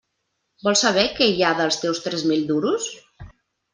[0.67, 2.89] Vols saber què hi ha dels teus tres mil duros?